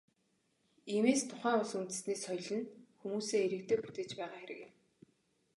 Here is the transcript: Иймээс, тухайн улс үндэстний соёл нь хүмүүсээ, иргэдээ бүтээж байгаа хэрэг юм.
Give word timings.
Иймээс, 0.93 1.21
тухайн 1.31 1.57
улс 1.61 1.73
үндэстний 1.79 2.19
соёл 2.25 2.49
нь 2.57 2.69
хүмүүсээ, 2.99 3.41
иргэдээ 3.45 3.79
бүтээж 3.81 4.11
байгаа 4.19 4.39
хэрэг 4.41 4.59
юм. 4.67 4.71